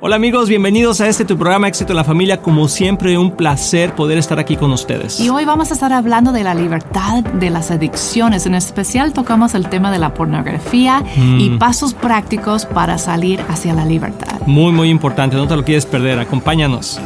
[0.00, 2.40] Hola amigos, bienvenidos a este tu programa Éxito en la Familia.
[2.40, 5.18] Como siempre, un placer poder estar aquí con ustedes.
[5.18, 8.46] Y hoy vamos a estar hablando de la libertad de las adicciones.
[8.46, 11.58] En especial tocamos el tema de la pornografía y Mm.
[11.58, 14.40] pasos prácticos para salir hacia la libertad.
[14.46, 17.00] Muy, muy importante, no te lo quieres perder, acompáñanos.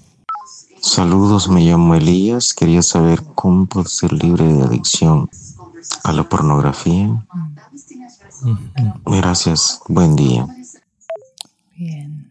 [0.84, 2.52] Saludos, me llamo Elías.
[2.52, 5.30] Quería saber cómo puedo ser libre de adicción
[6.04, 7.24] a la pornografía.
[9.06, 10.46] Gracias, buen día.
[11.74, 12.30] Bien.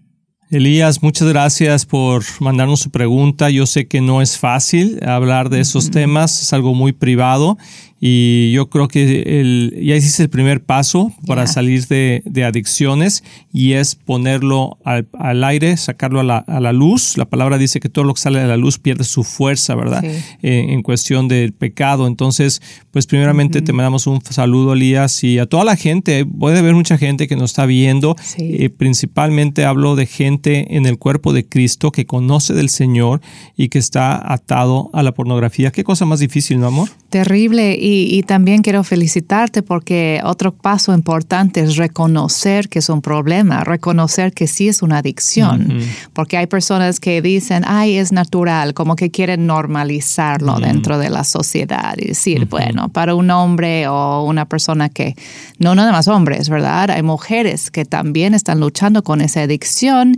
[0.52, 3.50] Elías, muchas gracias por mandarnos su pregunta.
[3.50, 7.58] Yo sé que no es fácil hablar de esos temas, es algo muy privado
[8.06, 13.24] y yo creo que el, ya hiciste el primer paso para salir de, de adicciones
[13.54, 17.18] y es ponerlo al, al aire, sacarlo a la, a la luz.
[17.18, 20.02] La palabra dice que todo lo que sale de la luz pierde su fuerza, ¿verdad?
[20.02, 20.22] Sí.
[20.42, 22.06] Eh, en cuestión del pecado.
[22.06, 26.26] Entonces, pues primeramente te mandamos un saludo, Elías, y a toda la gente.
[26.26, 28.18] Puede haber mucha gente que nos está viendo.
[28.22, 28.58] Sí.
[28.60, 33.22] Eh, principalmente hablo de gente en el cuerpo de Cristo que conoce del Señor
[33.56, 35.72] y que está atado a la pornografía.
[35.72, 36.90] Qué cosa más difícil, ¿no, amor?
[37.10, 43.02] Terrible y, y también quiero felicitarte porque otro paso importante es reconocer que es un
[43.02, 45.80] problema, reconocer que sí es una adicción,
[46.14, 51.24] porque hay personas que dicen, ay, es natural, como que quieren normalizarlo dentro de la
[51.24, 55.16] sociedad y decir, bueno, para un hombre o una persona que,
[55.60, 56.92] no nada más hombres, ¿verdad?
[56.92, 60.16] Hay mujeres que también están luchando con esa adicción,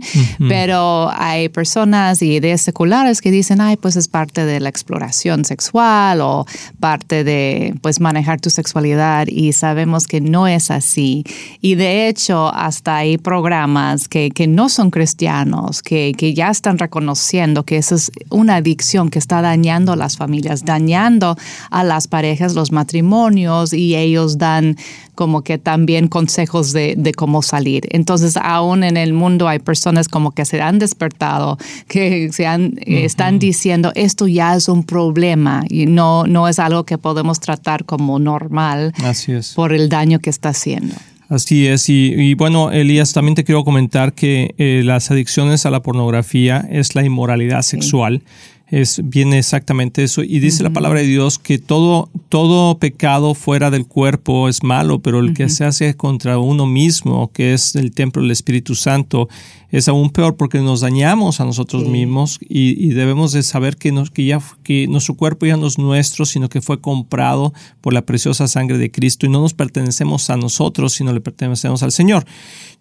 [0.48, 5.44] pero hay personas y ideas seculares que dicen, ay, pues es parte de la exploración
[5.44, 6.46] sexual o
[6.80, 11.24] parte de pues manejar tu sexualidad y sabemos que no es así.
[11.60, 16.78] Y de hecho, hasta hay programas que, que no son cristianos, que, que ya están
[16.78, 21.36] reconociendo que eso es una adicción que está dañando a las familias, dañando
[21.70, 24.76] a las parejas, los matrimonios y ellos dan
[25.16, 27.88] como que también consejos de, de cómo salir.
[27.90, 32.78] Entonces, aún en el mundo hay personas como que se han despertado, que se han,
[32.82, 37.40] eh, están diciendo esto ya es un problema y no, no es algo que podemos
[37.40, 39.54] tratar como normal Así es.
[39.54, 40.94] por el daño que está haciendo.
[41.28, 45.70] Así es, y, y bueno, Elías, también te quiero comentar que eh, las adicciones a
[45.70, 48.22] la pornografía es la inmoralidad sexual.
[48.68, 50.24] Es, viene exactamente eso.
[50.24, 54.98] Y dice la palabra de Dios que todo, todo pecado fuera del cuerpo es malo,
[54.98, 59.28] pero el que se hace contra uno mismo, que es el templo del Espíritu Santo,
[59.70, 61.88] es aún peor porque nos dañamos a nosotros Sí.
[61.90, 65.66] mismos y, y debemos de saber que, nos, que, ya, que nuestro cuerpo ya no
[65.68, 69.54] es nuestro, sino que fue comprado por la preciosa sangre de Cristo y no nos
[69.54, 72.24] pertenecemos a nosotros, sino le pertenecemos al Señor.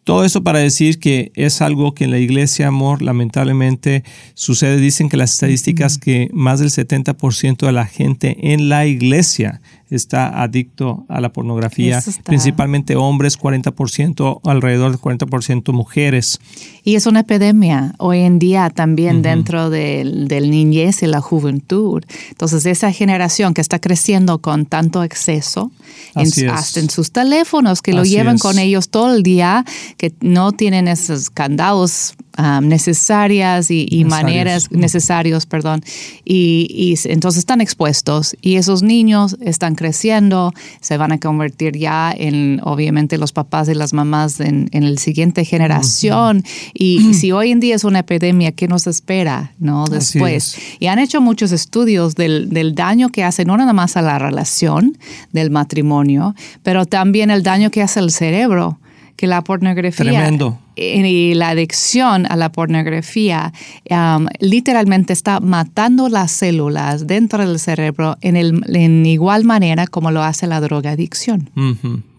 [0.05, 4.03] Todo eso para decir que es algo que en la iglesia, amor, lamentablemente
[4.35, 4.77] sucede.
[4.77, 10.41] Dicen que las estadísticas que más del 70% de la gente en la iglesia está
[10.41, 16.39] adicto a la pornografía, principalmente hombres, 40%, alrededor del 40% mujeres.
[16.83, 22.03] Y es una epidemia hoy en día también dentro del, del niñez y la juventud.
[22.29, 25.71] Entonces, esa generación que está creciendo con tanto exceso,
[26.15, 28.41] en- hasta en sus teléfonos, que lo llevan es.
[28.41, 29.65] con ellos todo el día,
[29.97, 35.81] que no tienen esos candados ah, necesarias y, y maneras necesarios, perdón,
[36.23, 42.13] y, y entonces están expuestos y esos niños están creciendo, se van a convertir ya
[42.15, 46.43] en, obviamente, los papás y las mamás en, en la siguiente generación.
[46.73, 50.57] Y si hoy en día es una epidemia, ¿qué nos espera no después?
[50.57, 50.57] es.
[50.79, 54.19] Y han hecho muchos estudios del, del daño que hace no nada más a la
[54.19, 54.97] relación
[55.31, 58.79] del matrimonio, pero también el daño que hace al cerebro,
[59.15, 60.59] que la pornografía Tremendo.
[60.75, 63.53] Y la adicción a la pornografía
[63.89, 70.11] um, literalmente está matando las células dentro del cerebro en, el, en igual manera como
[70.11, 71.49] lo hace la drogadicción.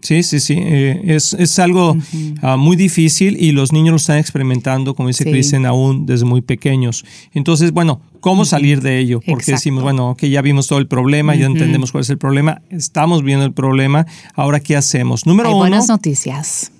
[0.01, 0.55] Sí, sí, sí.
[0.57, 1.97] Eh, es, es, algo
[2.41, 6.41] ah, muy difícil y los niños lo están experimentando, como dice Kristen, aún desde muy
[6.41, 7.03] pequeños.
[7.33, 9.19] Entonces, bueno, ¿cómo salir de ello?
[9.25, 12.61] Porque decimos, bueno, que ya vimos todo el problema, ya entendemos cuál es el problema,
[12.69, 15.25] estamos viendo el problema, ahora ¿qué hacemos?
[15.25, 15.57] Número uno.
[15.57, 16.71] Buenas noticias.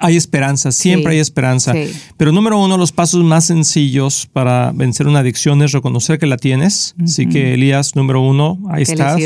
[0.00, 1.72] Hay, esperanza, siempre hay esperanza.
[2.16, 6.36] Pero número uno, los pasos más sencillos para vencer una adicción es reconocer que la
[6.36, 6.94] tienes.
[7.02, 9.20] Así que Elías, número uno, ahí estás.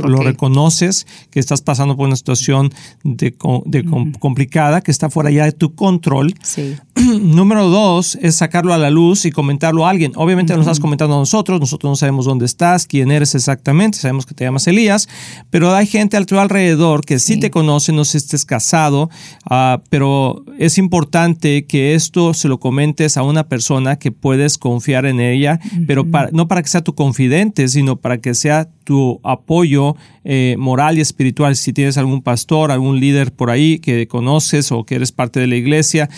[0.00, 2.72] Lo, reconoces, que estás pasando por una situación
[3.02, 3.34] de,
[4.18, 6.34] complicada, que está fuera ya de tu control.
[7.20, 10.12] número dos es sacarlo a la luz y comentarlo a alguien.
[10.16, 14.26] Obviamente nos estás comentando a nosotros, nosotros no sabemos dónde estás, quién eres exactamente, sabemos
[14.26, 15.08] que te llamas Elías,
[15.50, 19.08] pero hay gente a tu alrededor que sí, te conoce, no sé si estés casado.
[19.50, 25.06] Uh, pero es importante que esto se lo comentes a una persona que puedes confiar
[25.06, 29.94] en ella, pero no para que sea tu confidente, sino para que sea tu apoyo
[30.24, 31.54] eh, moral y espiritual.
[31.54, 35.46] Si tienes algún pastor, algún líder por ahí que conoces o que eres parte de
[35.46, 36.10] la iglesia,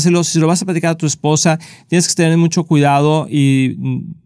[0.00, 1.58] Si lo vas a platicar a tu esposa,
[1.88, 3.76] tienes que tener mucho cuidado y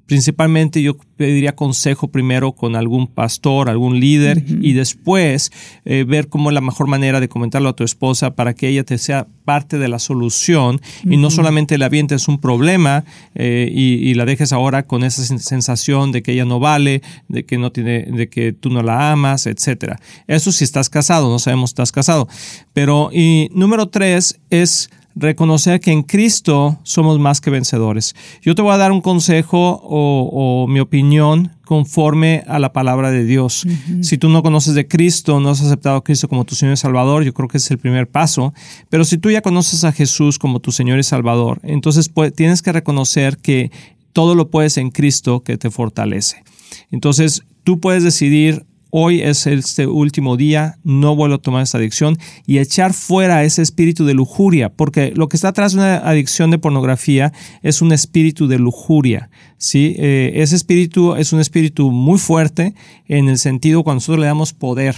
[0.07, 5.51] principalmente yo pediría consejo primero con algún pastor, algún líder y después
[5.85, 8.85] eh, ver cómo es la mejor manera de comentarlo a tu esposa para que ella
[8.85, 13.05] te sea parte de la solución y no solamente la avientes un problema
[13.35, 17.59] eh, y, la dejes ahora con esa sensación de que ella no vale, de que
[17.59, 19.99] no tiene, de que tú no la amas, etcétera.
[20.29, 22.29] Eso si estás casado, no sabemos si estás casado.
[22.73, 28.15] Pero y número tres es reconocer que en Cristo somos más que vencedores.
[28.43, 33.25] Yo te voy a dar un consejo o, mi opinión conforme a la palabra de
[33.25, 33.67] Dios.
[34.03, 36.77] Si tú no conoces de Cristo, no has aceptado a Cristo como tu Señor y
[36.77, 38.53] Salvador, yo creo que es el primer paso.
[38.91, 42.61] Pero si tú ya conoces a Jesús como tu Señor y Salvador, entonces pues, tienes
[42.61, 43.71] que reconocer que
[44.13, 46.43] todo lo puedes en Cristo que te fortalece.
[46.91, 52.17] Entonces tú puedes decidir hoy es este último día, no vuelvo a tomar esta adicción
[52.47, 56.53] y echar fuera ese espíritu de lujuria, porque lo que está atrás de una adicción
[56.53, 57.33] de pornografía
[57.63, 59.31] es un espíritu de lujuria.
[59.59, 59.97] ¿sí?
[59.99, 62.77] Eh, ese espíritu es un espíritu muy fuerte
[63.09, 64.95] en el sentido cuando nosotros le damos poder,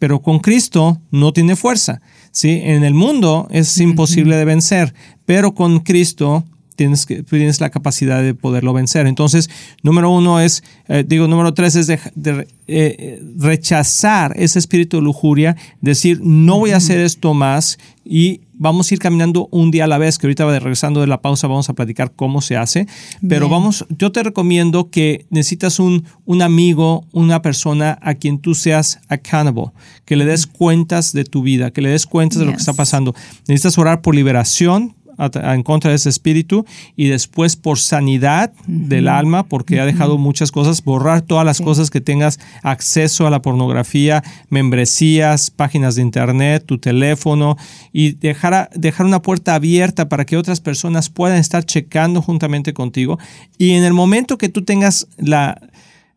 [0.00, 2.00] pero con Cristo no tiene fuerza.
[2.32, 2.60] ¿sí?
[2.64, 4.92] En el mundo es imposible de vencer,
[5.24, 6.44] pero con Cristo
[6.76, 9.06] tienes, que, tienes la capacidad de poderlo vencer.
[9.06, 9.50] Entonces,
[9.82, 11.98] número uno es, eh, digo, número tres es de,
[12.68, 18.90] eh, rechazar ese espíritu de lujuria, decir, no voy a hacer esto más y vamos
[18.90, 21.68] a ir caminando un día a la vez, que ahorita regresando de la pausa vamos
[21.68, 22.86] a platicar cómo se hace,
[23.28, 28.54] pero vamos, yo te recomiendo que necesitas un, un amigo, una persona a quien tú
[28.54, 29.72] seas accountable,
[30.04, 32.72] que le des cuentas de tu vida, que le des cuentas de lo que está
[32.72, 33.14] pasando.
[33.46, 36.64] Necesitas orar por liberación, en contra de ese espíritu
[36.96, 41.90] y después por sanidad del alma, porque ha dejado muchas cosas, borrar todas las cosas
[41.90, 47.56] que tengas acceso a la pornografía, membresías, páginas de internet, tu teléfono
[47.92, 53.18] y dejar, dejar una puerta abierta para que otras personas puedan estar checando juntamente contigo.
[53.58, 55.60] Y en el momento que tú tengas la,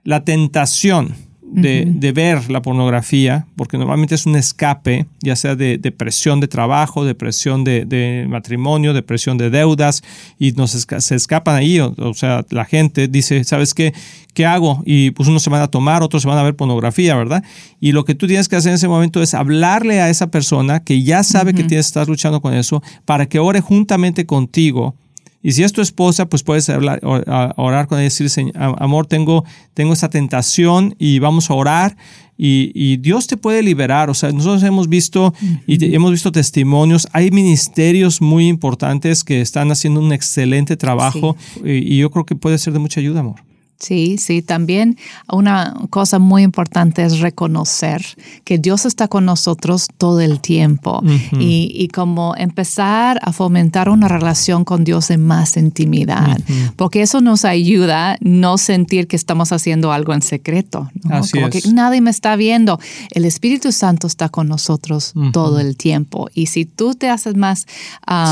[0.04, 1.16] la tentación,
[1.52, 7.06] de, ver la pornografía, porque normalmente es un escape, ya sea de depresión de trabajo,
[7.06, 10.04] depresión de, de matrimonio, depresión de deudas,
[10.38, 11.80] y nos se escapan ahí.
[11.80, 13.94] O, sea, la gente dice, ¿sabes qué?
[14.34, 14.84] ¿Qué hago?
[14.86, 17.44] Y pues unos se van a tomar, otros se van a ver pornografía, ¿verdad?
[17.80, 20.82] Y lo que tú tienes que hacer en ese momento es hablarle a esa persona
[20.82, 24.96] que ya sabe que tienes, estás luchando con eso, para que ore juntamente contigo
[25.42, 29.46] y si es tu esposa, pues puedes hablar, orar con ella y decir, amor, tengo,
[29.74, 31.96] tengo esta tentación y vamos a orar
[32.42, 34.10] y, Dios te puede liberar.
[34.10, 35.34] O sea, nosotros hemos visto
[35.68, 37.08] y hemos visto testimonios.
[37.12, 42.58] Hay ministerios muy importantes que están haciendo un excelente trabajo y yo creo que puede
[42.58, 43.49] ser de mucha ayuda, amor.
[43.80, 44.98] Sí, sí, también
[45.32, 48.06] una cosa muy importante es reconocer
[48.44, 51.02] que Dios está con nosotros todo el tiempo
[51.40, 56.38] y, como empezar a fomentar una relación con Dios en más intimidad,
[56.76, 60.92] porque eso nos ayuda a no sentir que estamos haciendo algo en secreto,
[61.32, 62.82] como que nadie me está viendo.
[63.12, 67.66] El Espíritu Santo está con nosotros todo el tiempo y si tú te haces más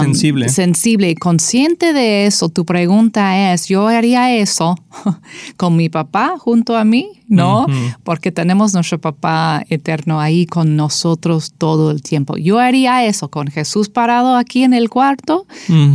[0.01, 0.49] sensible.
[0.49, 4.75] sensible y consciente de eso, tu pregunta es, yo haría eso
[5.55, 7.65] con mi papá junto a mí, ¿no?
[8.03, 12.37] Porque tenemos nuestro papá eterno ahí con nosotros todo el tiempo.
[12.37, 15.45] Yo haría eso con Jesús parado aquí en el cuarto,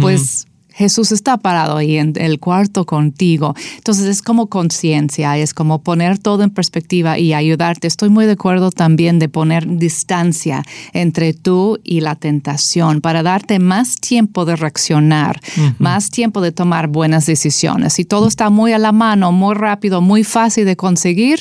[0.00, 0.46] pues
[0.82, 3.54] Jesús está parado ahí en el cuarto contigo.
[3.76, 7.86] Entonces es como conciencia, es como poner todo en perspectiva y ayudarte.
[7.86, 13.60] Estoy muy de acuerdo también de poner distancia entre tú y la tentación para darte
[13.60, 15.40] más tiempo de reaccionar,
[15.78, 17.92] más tiempo de tomar buenas decisiones.
[17.92, 21.38] Si todo está muy a la mano, muy rápido, muy fácil de conseguir,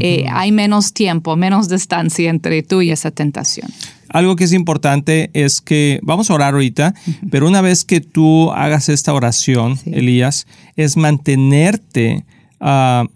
[0.00, 3.68] eh, hay menos tiempo, menos distancia entre tú y esa tentación.
[4.08, 6.94] Algo que es importante es que, vamos a orar ahorita,
[7.30, 10.46] pero una vez que tú hagas esta oración, Elías,
[10.76, 12.24] es mantenerte
[12.60, 13.06] ah,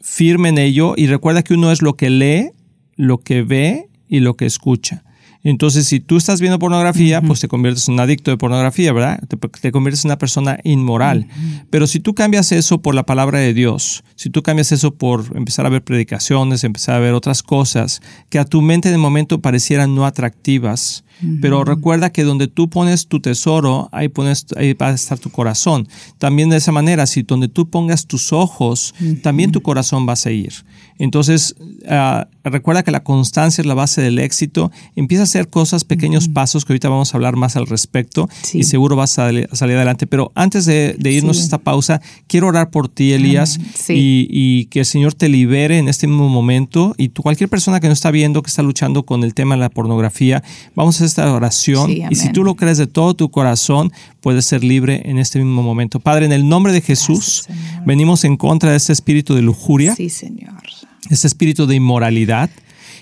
[0.00, 2.50] firme en ello y recuerda que uno es lo que lee,
[2.96, 5.04] lo que ve y lo que escucha.
[5.44, 9.22] Entonces, si tú estás viendo pornografía, pues te conviertes en un adicto de pornografía, ¿verdad?
[9.60, 11.28] Te, conviertes en una persona inmoral.
[11.70, 15.36] Pero si tú cambias eso por la palabra de Dios, si tú cambias eso por
[15.36, 19.40] empezar a ver predicaciones, empezar a ver otras cosas que a tu mente de momento
[19.40, 21.04] parecieran no atractivas,
[21.40, 25.30] pero recuerda que donde tú pones tu tesoro, ahí, pones, ahí va a estar tu
[25.30, 25.88] corazón.
[26.18, 30.16] También de esa manera, si donde tú pongas tus ojos, también tu corazón va a
[30.16, 30.52] seguir.
[30.98, 31.54] Entonces,
[31.88, 34.72] ah, recuerda que la constancia es la base del éxito.
[34.96, 38.64] Empieza a hacer cosas, pequeños pasos, que ahorita vamos a hablar más al respecto y
[38.64, 40.06] seguro vas a, salir adelante.
[40.06, 43.58] Pero antes de, irnos a esta pausa, quiero orar por ti, Elías,
[43.88, 46.94] y, que el Señor te libere en este mismo momento.
[46.98, 49.60] Y tú, cualquier persona que no está viendo, que está luchando con el tema de
[49.60, 50.42] la pornografía,
[50.74, 51.90] vamos a esta oración.
[51.90, 55.62] y si tú lo crees de todo tu corazón, puedes ser libre en este mismo
[55.62, 56.00] momento.
[56.00, 57.46] Padre, en el nombre de Jesús,
[57.84, 59.94] venimos en contra de ese espíritu de lujuria.
[59.94, 60.62] Sí, Señor
[61.10, 62.50] ese espíritu de inmoralidad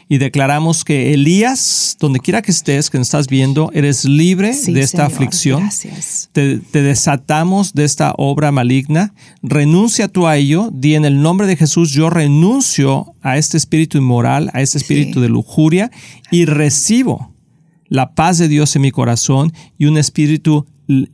[0.09, 4.81] y declaramos que Elías, donde quiera que estés, que nos estás viendo, eres libre de
[4.81, 5.69] esta aflicción.
[6.33, 9.15] Te, te, desatamos de esta obra maligna.
[9.43, 10.71] Renuncia tú a ello.
[10.73, 15.21] Di en el nombre de Jesús, yo renuncio a este espíritu inmoral, a este espíritu
[15.21, 15.91] de lujuria
[16.31, 17.33] y recibo
[17.88, 20.66] la paz de Dios en mi corazón y un espíritu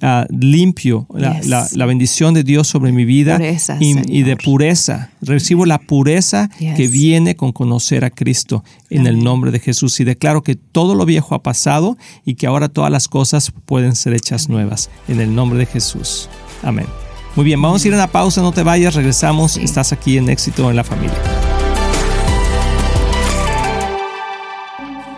[0.03, 3.41] Ah, limpio, la, bendición de Dios sobre mi vida
[3.81, 5.11] y, de pureza.
[5.23, 9.99] Recibo la pureza que viene con conocer a Cristo en el nombre de Jesús.
[10.01, 13.97] Y declaro que todo lo viejo ha pasado y que ahora todas las cosas pueden
[13.97, 14.91] ser hechas nuevas.
[15.09, 16.29] En el nombre de Jesús.
[16.63, 16.87] Amén.
[17.35, 20.29] Muy bien, vamos a ir a una pausa, no te vayas, regresamos, estás aquí en
[20.29, 21.17] éxito en la familia.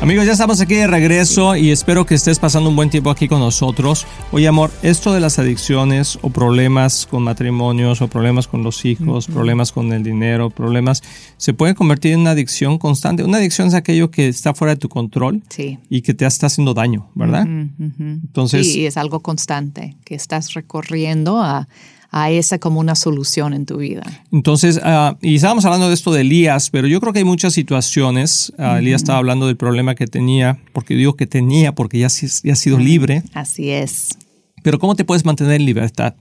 [0.00, 3.26] Amigos, ya estamos aquí de regreso y espero que estés pasando un buen tiempo aquí
[3.26, 4.06] con nosotros.
[4.30, 9.26] Oye, amor, esto de las adicciones o problemas con matrimonios o problemas con los hijos,
[9.26, 11.02] problemas con el dinero, problemas,
[11.36, 13.24] se puede convertir en una adicción constante.
[13.24, 15.42] Una adicción es aquello que está fuera de tu control
[15.90, 17.48] y que te está haciendo daño, ¿verdad?
[17.48, 21.66] Entonces, sí, es algo constante que estás recorriendo a
[22.10, 24.02] a esa como una solución en tu vida.
[24.32, 27.52] Entonces, ah, y estábamos hablando de esto de Elías, pero yo creo que hay muchas
[27.52, 28.52] situaciones.
[28.58, 32.56] Ah, Elías estaba hablando del problema que tenía, porque digo que tenía, porque ya, ha
[32.56, 33.22] sido libre.
[33.34, 34.16] Así es.
[34.62, 36.14] Pero ¿cómo te puedes mantener en libertad?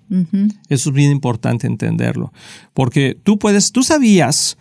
[0.70, 2.32] Eso es bien importante entenderlo.
[2.74, 4.58] Porque tú puedes, tú sabías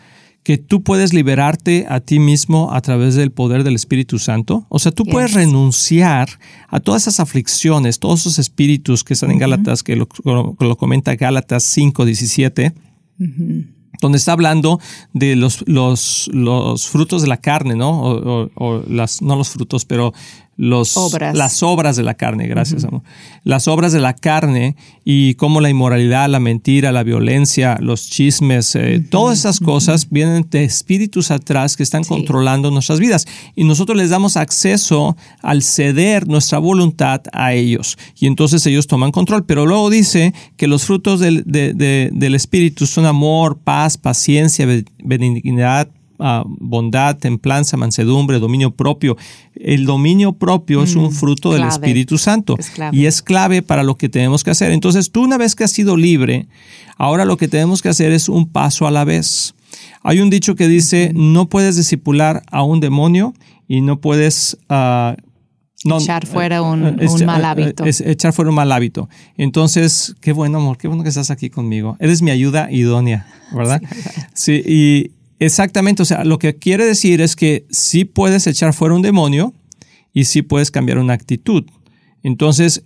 [0.47, 4.65] que tú puedes liberarte a ti mismo a través del poder del Espíritu Santo.
[4.69, 6.29] O sea, tú puedes renunciar
[6.69, 10.07] a todas esas aflicciones, todos esos espíritus que están en Gálatas, que lo,
[10.77, 12.75] comenta Gálatas 5, 17.
[14.01, 14.79] donde está hablando
[15.13, 18.03] de los, los, los, frutos de la carne, ¿no?
[18.55, 20.15] O, las, no los frutos, pero
[20.57, 20.97] los,
[21.35, 23.03] las obras de la carne, gracias, amor.
[23.45, 28.75] Las obras de la carne y cómo la inmoralidad, la mentira, la violencia, los chismes,
[28.75, 33.27] eh, todas esas cosas vienen de espíritus atrás que están controlando nuestras vidas.
[33.55, 37.99] Y nosotros les damos acceso al ceder nuestra voluntad a ellos.
[38.19, 39.45] Y entonces ellos toman control.
[39.45, 44.67] Pero luego dice que los frutos del, del espíritu son amor, paz, paciencia,
[45.05, 49.17] benignidad, ah, bondad, templanza, mansedumbre, dominio propio.
[49.55, 51.65] El dominio propio es un Mm, fruto del.
[51.65, 54.71] Espíritu Santo Es y es clave para lo que tenemos que hacer.
[54.73, 56.47] Entonces, tú una vez que has sido libre,
[56.97, 59.55] ahora lo que tenemos que hacer es un paso a la vez.
[60.03, 63.35] Hay un dicho que dice, no puedes discipular a un demonio
[63.69, 64.57] y no puedes...
[64.69, 65.17] ah,
[65.85, 67.85] no, Echar fuera un- eh, un este, mal eh, hábito.
[67.85, 69.09] echar fuera un mal hábito.
[69.37, 71.97] Entonces, qué bueno, amor, qué bueno que estás aquí conmigo.
[72.01, 73.81] Eres mi ayuda idónea, ¿verdad?
[74.35, 78.95] Sí, y exactamente, o sea, lo que quiere decir es que sí puedes echar fuera
[78.95, 79.53] un demonio
[80.13, 81.65] y sí puedes cambiar una actitud.
[82.23, 82.85] Entonces,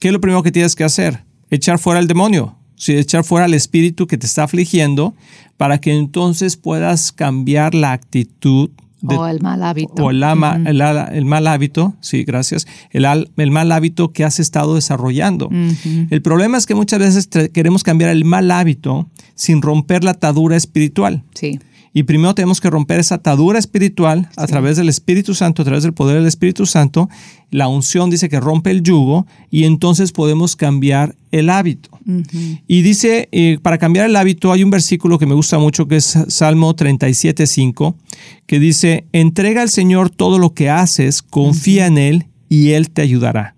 [0.00, 1.24] ¿qué es lo primero que tienes que hacer?
[1.50, 5.14] Echar fuera el demonio, sí, echar fuera el espíritu que te está afligiendo
[5.56, 8.70] para que entonces puedas cambiar la actitud
[9.02, 10.02] de o el mal hábito.
[10.02, 10.58] o el, ama-
[11.12, 15.50] el mal hábito, sí, gracias, el, al- el mal hábito que has estado desarrollando.
[16.10, 20.56] El problema es que muchas veces queremos cambiar el mal hábito sin romper la atadura
[20.56, 21.22] espiritual.
[21.34, 21.60] Sí.
[21.96, 25.84] Y primero tenemos que romper esa atadura espiritual a través del Espíritu Santo, a través
[25.84, 27.08] del poder del Espíritu Santo.
[27.52, 31.90] La unción dice que rompe el yugo y entonces podemos cambiar el hábito.
[32.66, 35.96] Y dice, eh, para cambiar el hábito hay un versículo que me gusta mucho que
[35.96, 37.94] es Salmo 37.5,
[38.46, 43.02] que dice, entrega al Señor todo lo que haces, confía en Él y Él te
[43.02, 43.54] ayudará.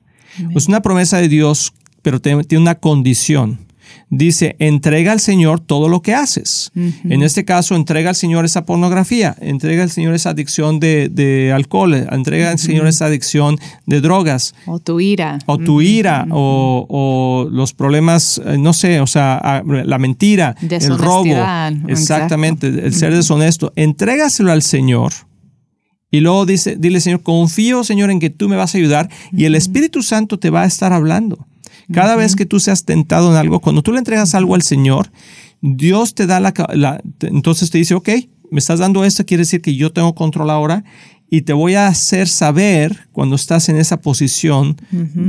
[0.55, 3.66] Es una promesa de Dios, pero tiene una condición.
[4.09, 6.71] Dice, entrega al Señor todo lo que haces.
[6.77, 11.53] En este caso, entrega al Señor esa pornografía, entrega al Señor esa adicción de, de
[11.53, 15.41] alcohol, entrega al Señor esa adicción de drogas, O tu ira.
[15.47, 20.99] o tu ira, o, o los problemas, eh, no sé, o sea, la mentira, el
[20.99, 21.25] robo.
[21.89, 23.73] Exactamente, el ser deshonesto.
[23.75, 25.13] Entrégaselo al Señor.
[26.13, 29.47] Y luego dice, dile, Señor, confío, Señor, en que tú me vas a ayudar y
[29.47, 31.47] el Espíritu Santo te va a estar hablando.
[31.93, 35.11] Cada vez que tú seas tentado en algo, cuando tú le entregas algo al Señor,
[35.61, 38.09] Dios te da la, la- entonces te dice, ok,
[38.51, 40.85] me estás dando esto, quiere decir que yo tengo control ahora
[41.31, 44.77] y te voy a hacer saber cuando estás en esa posición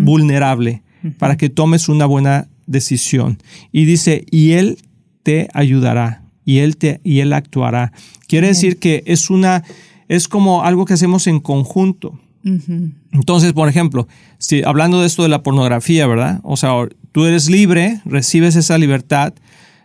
[0.05, 0.83] vulnerable
[1.17, 3.37] para que tomes una buena decisión.
[3.71, 4.77] Y dice, y Él
[5.23, 7.91] te ayudará y Él, te, y él actuará.
[8.27, 9.63] Quiere decir que es una,
[10.07, 12.19] es como algo que hacemos en conjunto.
[13.11, 16.39] Entonces, por ejemplo, si hablando de esto de la pornografía, ¿verdad?
[16.43, 16.71] O sea,
[17.11, 19.33] tú eres libre, recibes esa libertad,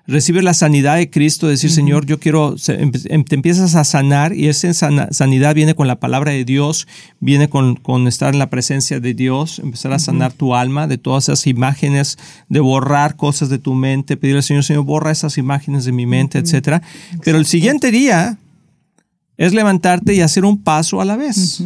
[0.06, 4.35] recibes la sanidad de Cristo, decir, Señor, yo quiero, empe- em- te empiezas a sanar
[4.35, 4.73] y esa
[5.12, 6.87] sanidad viene con la palabra de Dios,
[7.21, 10.99] viene con, con estar en la presencia de Dios, empezar a sanar tu alma de
[10.99, 12.18] todas esas imágenes,
[12.49, 16.04] de borrar cosas de tu mente, pedirle al Señor, Señor, borra esas imágenes de mi
[16.06, 16.82] mente, etcétera.
[17.25, 18.38] Pero el siguiente día
[19.37, 21.62] es levantarte y hacer un paso a la vez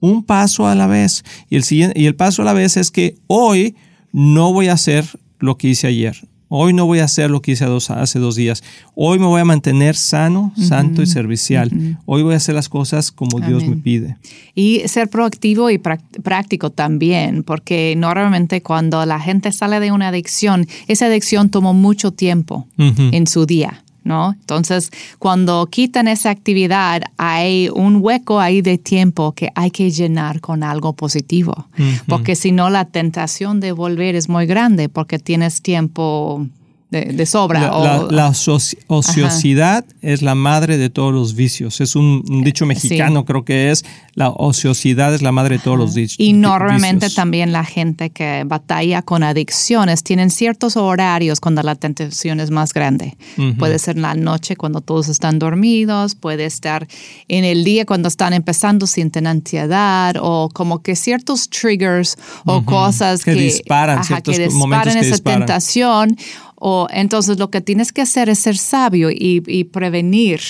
[0.00, 1.24] un paso a la vez.
[1.50, 3.74] Y el, siguiente, y el paso a la vez es que hoy
[4.12, 5.04] no voy a hacer
[5.38, 6.16] lo que hice ayer.
[6.50, 8.64] Hoy no voy a hacer lo que hice dos- hace dos días.
[8.94, 11.70] Hoy me voy a mantener sano, santo y servicial.
[12.06, 14.16] Hoy voy a hacer las cosas como Dios me pide.
[14.54, 20.66] Y ser proactivo y práctico también, porque normalmente cuando la gente sale de una adicción,
[20.86, 23.84] esa adicción tomó mucho tiempo en su día.
[24.08, 24.32] ¿No?
[24.40, 30.40] Entonces, cuando quitan esa actividad, hay un hueco ahí de tiempo que hay que llenar
[30.40, 31.68] con algo positivo,
[32.06, 36.46] porque si no, la tentación de volver es muy grande, porque tienes tiempo
[36.90, 37.60] de, de sobra.
[37.60, 41.80] La, o- la- la ocio- ociosidad es la madre de todos los vicios.
[41.80, 43.84] Es un, un dicho mexicano, creo que es.
[44.14, 46.16] La ociosidad es la madre de todos los dichos.
[46.18, 52.40] Y normalmente también la gente que batalla con adicciones tienen ciertos horarios cuando la tentación
[52.40, 53.16] es más grande.
[53.58, 56.88] Puede ser en la noche cuando todos están dormidos, puede estar
[57.28, 63.24] en el día cuando están empezando, sienten ansiedad o como que ciertos triggers o cosas
[63.24, 65.40] Que que, disparan, ciertos que momentos disparan que esa disparan.
[65.40, 66.16] tentación.
[66.60, 70.40] O entonces lo que tienes que hacer es ser sabio y, y prevenir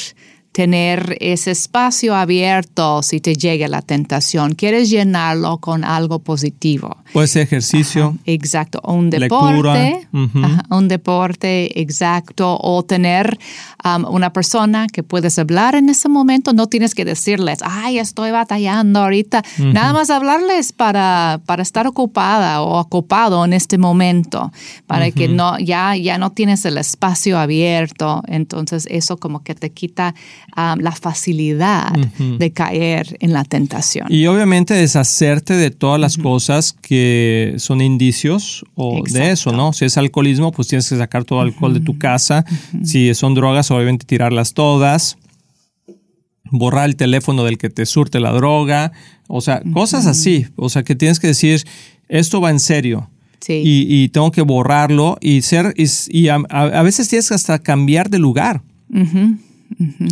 [0.58, 4.56] tener ese espacio abierto si te llega la tentación.
[4.56, 6.96] Quieres llenarlo con algo positivo.
[7.12, 8.16] Puede ser ejercicio.
[8.24, 13.38] Exacto, o un deporte, ajá, un deporte exacto, o tener
[13.84, 18.32] um, una persona que puedes hablar en ese momento, no tienes que decirles, ay, estoy
[18.32, 24.50] batallando ahorita, nada más hablarles para, para estar ocupada o ocupado en este momento,
[24.88, 29.70] para que no, ya, ya no tienes el espacio abierto, entonces eso como que te
[29.70, 30.16] quita
[30.56, 34.06] um, la facilidad de caer en la tentación.
[34.10, 39.72] Y obviamente deshacerte de todas las cosas que son indicios o de eso, ¿no?
[39.72, 42.44] Si es alcoholismo, pues tienes que sacar todo el alcohol de tu casa.
[42.82, 45.18] Si son drogas, obviamente tirarlas todas.
[46.50, 48.92] Borrar el teléfono del que te surte la droga.
[49.26, 50.46] O sea, cosas así.
[50.56, 51.62] O sea, que tienes que decir,
[52.08, 53.10] esto va en serio.
[53.40, 53.62] Sí.
[53.64, 56.38] Y, y tengo que borrarlo y ser, y, y a,
[56.82, 58.62] veces tienes que hasta cambiar de lugar.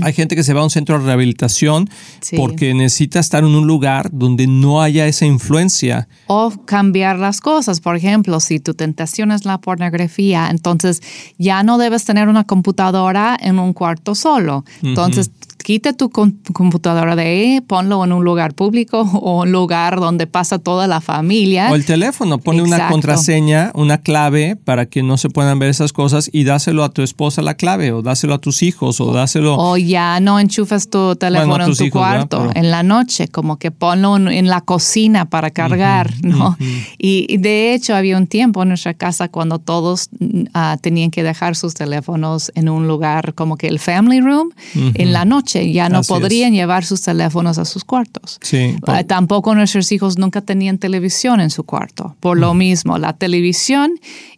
[0.02, 1.88] Hay gente que se va a un centro de rehabilitación
[2.20, 2.36] Sí.
[2.36, 6.08] porque necesita estar en un lugar donde no haya esa influencia.
[6.26, 7.80] O cambiar las cosas.
[7.80, 11.02] Por ejemplo, si tu tentación es la pornografía, entonces
[11.38, 14.64] ya no debes tener una computadora en un cuarto solo.
[14.82, 15.30] Entonces,
[15.66, 20.28] quita tu com- computadora de ahí, ponlo en un lugar público o un lugar donde
[20.28, 21.72] pasa toda la familia.
[21.72, 25.92] O el teléfono, pone una contraseña, una clave para que no se puedan ver esas
[25.92, 29.56] cosas y dáselo a tu esposa la clave o dáselo a tus hijos o dáselo...
[29.58, 33.56] O ya no enchufas tu teléfono Bueno, en tu cuarto Pero- en la noche, como
[33.58, 36.56] que ponlo en, la cocina para cargar, ¿no?
[36.96, 40.10] y, y de hecho había un tiempo en nuestra casa cuando todos
[40.54, 44.50] ah, tenían que dejar sus teléfonos en un lugar como que el family room
[44.94, 46.18] en la noche, ya no Así es.
[46.18, 48.38] podrían llevar sus teléfonos a sus cuartos.
[48.42, 52.16] Sí, Ah, Tampoco nuestros hijos nunca tenían televisión en su cuarto.
[52.20, 53.92] Por lo mismo, la televisión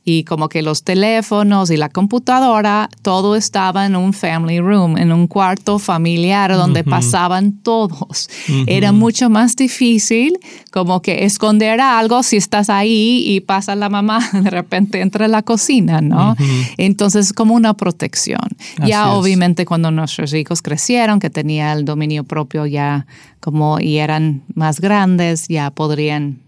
[0.08, 5.12] y como que los teléfonos y la computadora, todo estaba en un family room, en
[5.12, 8.30] un cuarto familiar donde pasaban todos.
[8.66, 10.38] Era mucho más difícil
[10.70, 15.28] como que esconder algo si estás ahí y pasa la mamá de repente entra a
[15.28, 16.34] la cocina, ¿no?
[16.78, 18.48] Entonces, como una protección.
[18.78, 19.14] Así ya es.
[19.14, 23.06] obviamente cuando nuestros hijos crecieron, que tenía el dominio propio ya
[23.40, 26.47] como y eran más grandes, ya podrían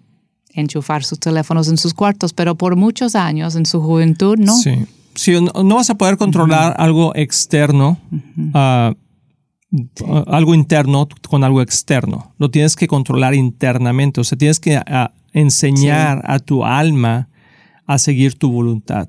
[0.52, 4.56] enchufar sus teléfonos en sus cuartos, pero por muchos años en su juventud, ¿no?
[4.56, 4.86] Sí.
[5.14, 7.98] Sí, no, no vas a poder controlar algo externo,
[8.54, 8.94] ah,
[10.06, 12.32] ah, algo interno con algo externo.
[12.38, 14.20] Lo tienes que controlar internamente.
[14.20, 17.28] O sea, tienes que ah, enseñar a tu alma
[17.86, 19.08] a seguir tu voluntad.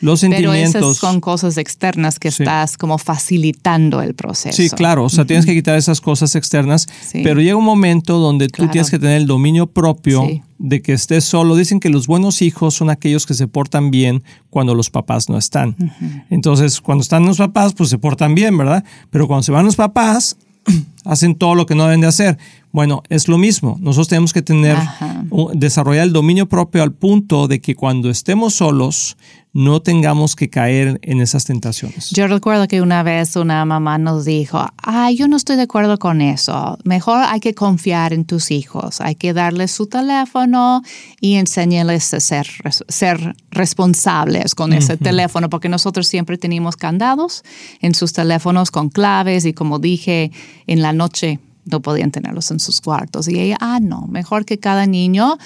[0.00, 0.74] Los Pero sentimientos.
[0.82, 2.42] esas son cosas externas que Sí.
[2.44, 4.56] estás como facilitando el proceso.
[4.56, 7.20] Sí, claro, o sea, tienes que quitar esas cosas externas, Sí.
[7.24, 10.42] pero llega un momento donde tú tienes que tener el dominio propio Sí.
[10.58, 11.56] de que estés solo.
[11.56, 15.36] Dicen que los buenos hijos son aquellos que se portan bien cuando los papás no
[15.38, 15.76] están.
[16.30, 18.84] Entonces, cuando están los papás, pues se portan bien, ¿verdad?
[19.10, 20.36] Pero cuando se van los papás,
[21.04, 22.38] hacen todo lo que no deben de hacer.
[22.70, 23.76] Bueno, es lo mismo.
[23.80, 24.76] Nosotros tenemos que tener,
[25.30, 29.16] un- desarrollar el dominio propio al punto de que cuando estemos solos,
[29.54, 32.10] no tengamos que caer en esas tentaciones.
[32.10, 35.98] Yo recuerdo que una vez una mamá nos dijo, ay, yo no estoy de acuerdo
[35.98, 36.76] con eso.
[36.84, 39.00] Mejor hay que confiar en tus hijos.
[39.00, 40.82] Hay que darles su teléfono
[41.20, 42.46] y enseñarles a ser,
[42.88, 47.42] ser responsables con ese teléfono, porque nosotros siempre teníamos candados
[47.80, 50.30] en sus teléfonos con claves y como dije,
[50.66, 53.28] en la noche no podían tenerlos en sus cuartos.
[53.28, 55.38] Y ella, ah, no, mejor que cada niño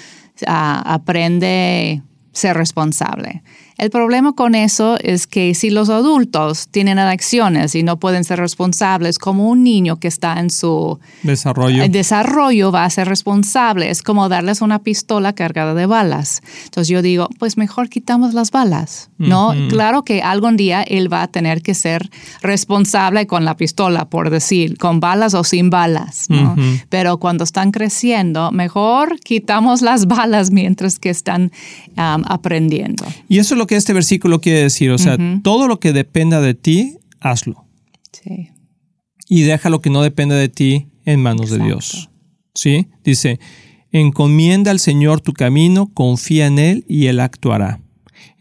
[0.47, 3.43] ah, aprende ser responsable.
[3.77, 8.39] El problema con eso es que si los adultos tienen adicciones y no pueden ser
[8.39, 11.83] responsables, como un niño que está en su Desarrollo.
[11.83, 13.89] el desarrollo va a ser responsable.
[13.89, 16.41] Es como darles una pistola cargada de balas.
[16.65, 19.53] Entonces yo digo, pues mejor quitamos las balas, ¿no?
[19.69, 22.09] Claro que algún día él va a tener que ser
[22.41, 26.55] responsable con la pistola, por decir, con balas o sin balas, ¿no?
[26.89, 31.51] Pero cuando están creciendo, mejor quitamos las balas mientras que están
[31.97, 33.05] um, aprendiendo.
[33.27, 34.91] Y eso es lo que este versículo quiere decir.
[34.91, 37.65] O sea, todo lo que dependa de ti, hazlo.
[38.11, 38.49] Sí.
[39.29, 41.59] Y deja lo que no dependa de ti en manos de.
[41.59, 42.09] Dios.
[42.53, 42.89] ¿Sí?
[43.05, 43.39] Dice,
[43.91, 47.79] encomienda al Señor tu camino, confía en Él y Él actuará.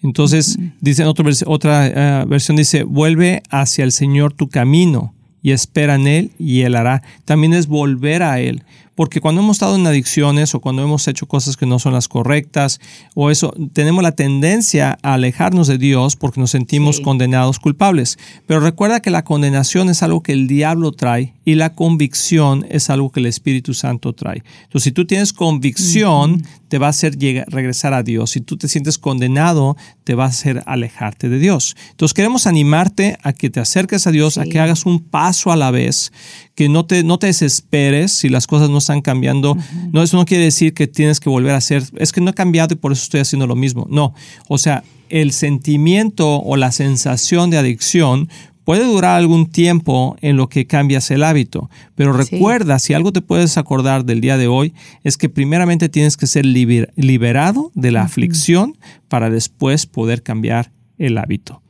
[0.03, 1.09] Entonces, dice en
[1.47, 6.63] otra eh, versión, dice, vuelve hacia el Señor tu camino y espera en Él y
[6.63, 7.03] Él hará.
[7.25, 8.65] También es volver a Él.
[8.95, 12.09] Porque cuando hemos estado en adicciones o cuando hemos hecho cosas que no son las
[12.09, 12.81] correctas
[13.15, 17.03] o eso, tenemos la tendencia a alejarnos de Dios porque nos sentimos Sí.
[17.03, 18.19] condenados culpables.
[18.47, 22.91] Pero recuerda que la condenación es algo que el diablo trae y la convicción es
[22.91, 24.43] algo que el Espíritu Santo trae.
[24.65, 28.31] Entonces, si tú tienes convicción, te va a hacer llegar- regresar a Dios.
[28.31, 31.77] Si tú te sientes condenado, te va a hacer alejarte de Dios.
[31.91, 35.57] Entonces, queremos animarte a que te acerques a Dios, a que hagas un paso a
[35.57, 36.13] la vez,
[36.55, 39.55] que no te, no te desesperes si las cosas no están cambiando.
[39.93, 42.35] No, eso no quiere decir que tienes que volver a hacer, es que no he
[42.35, 43.87] cambiado y por eso estoy haciendo lo mismo.
[43.91, 44.15] No,
[44.49, 48.31] o sea, el sentimiento o la sensación de adicción
[48.65, 52.31] puede durar algún tiempo en lo que cambias el hábito, pero Sí.
[52.37, 56.27] recuerda, si algo te puedes acordar del día de hoy, es que primeramente tienes que
[56.27, 58.77] ser liber- liberado de la aflicción
[59.09, 61.62] para después poder cambiar el hábito.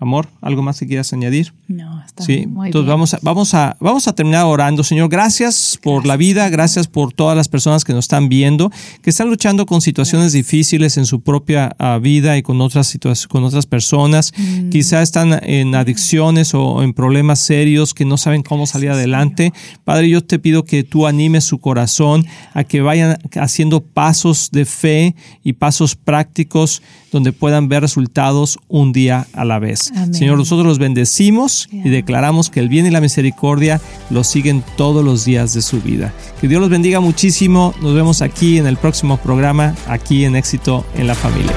[0.00, 1.52] Amor, ¿algo más que quieras añadir?
[1.66, 2.94] No, está Sí, muy entonces bien.
[2.94, 4.84] vamos a, vamos, a, vamos a terminar orando.
[4.84, 8.70] Señor, gracias por la vida, gracias por todas las personas que nos están viendo,
[9.02, 12.96] que están luchando con situaciones difíciles en su propia ah, vida y con otras,
[13.28, 14.32] con otras personas.
[14.36, 14.70] Mm.
[14.70, 19.52] Quizá están en adicciones o en problemas serios que no saben cómo salir adelante.
[19.82, 24.64] Padre, yo te pido que tú animes su corazón a que vayan haciendo pasos de
[24.64, 29.87] fe y pasos prácticos donde puedan ver resultados un día a la vez.
[29.90, 30.16] Vidas.
[30.16, 35.04] Señor, nosotros los bendecimos y declaramos que el bien y la misericordia los siguen todos
[35.04, 36.12] los días de su vida.
[36.40, 37.74] Que Dios los bendiga muchísimo.
[37.80, 41.52] Nos vemos aquí en el próximo programa, aquí en Éxito en la Familia.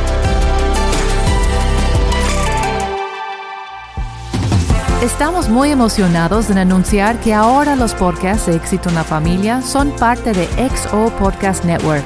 [5.01, 9.89] Estamos muy emocionados en anunciar que ahora los podcasts de Éxito en la Familia son
[9.95, 12.05] parte de XO Podcast Network,